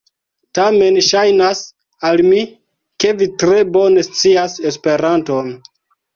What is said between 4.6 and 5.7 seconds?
Esperanton.